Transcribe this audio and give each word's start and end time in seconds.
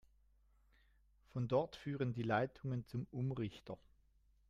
Von 1.27 1.47
dort 1.47 1.75
führen 1.75 2.11
die 2.15 2.23
Leitungen 2.23 2.87
zum 2.87 3.05
Umrichter. 3.11 3.77